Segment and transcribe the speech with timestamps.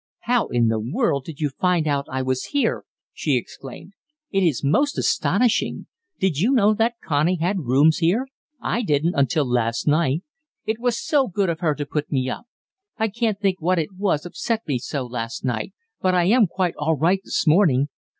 [0.21, 3.93] "How in the world did you find out I was here!" she exclaimed.
[4.31, 5.85] "It is most astonishing.
[6.19, 8.27] Did you know that Connie had rooms here?
[8.59, 10.23] I didn't, until last night.
[10.65, 12.47] It was so good of her to put me up.
[12.97, 15.71] I can't think what it was upset me so last night,
[16.01, 17.87] but I am quite all right this morning.